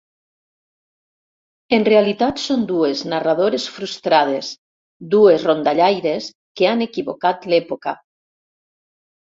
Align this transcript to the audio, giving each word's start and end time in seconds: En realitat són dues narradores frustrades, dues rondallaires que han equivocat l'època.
En 1.77 1.85
realitat 1.87 2.41
són 2.45 2.63
dues 2.71 3.03
narradores 3.13 3.67
frustrades, 3.75 4.49
dues 5.13 5.47
rondallaires 5.51 6.31
que 6.61 6.69
han 6.73 6.83
equivocat 6.89 7.47
l'època. 7.55 7.97